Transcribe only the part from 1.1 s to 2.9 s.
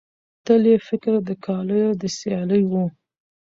د کالیو د سیالۍ وو